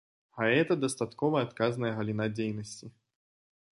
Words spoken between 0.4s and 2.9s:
гэта дастаткова адказная галіна дзейнасці.